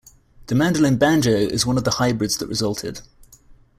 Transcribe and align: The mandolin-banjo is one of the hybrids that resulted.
The 0.47 0.55
mandolin-banjo 0.55 1.29
is 1.31 1.67
one 1.67 1.77
of 1.77 1.83
the 1.83 1.91
hybrids 1.91 2.37
that 2.37 2.47
resulted. 2.49 3.01